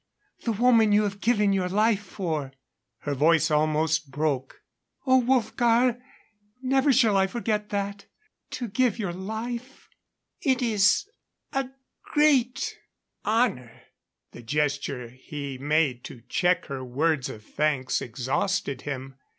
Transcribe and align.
The 0.45 0.51
woman 0.53 0.91
you 0.91 1.03
have 1.03 1.21
given 1.21 1.53
your 1.53 1.69
life 1.69 2.01
for." 2.01 2.53
Her 3.01 3.13
voice 3.13 3.51
almost 3.51 4.09
broke. 4.09 4.63
"Oh, 5.05 5.21
Wolfgar! 5.21 6.01
Never 6.59 6.91
shall 6.91 7.15
I 7.15 7.27
forget 7.27 7.69
that. 7.69 8.07
To 8.53 8.67
give 8.67 8.97
your 8.97 9.13
life" 9.13 9.89
"It 10.41 10.59
is 10.63 11.05
a 11.53 11.69
great 12.03 12.79
honor." 13.23 13.83
The 14.31 14.41
gesture 14.41 15.07
he 15.09 15.59
made 15.59 16.03
to 16.05 16.23
check 16.27 16.65
her 16.65 16.83
words 16.83 17.29
of 17.29 17.43
thanks 17.45 18.01
exhausted 18.01 18.81
him. 18.81 19.19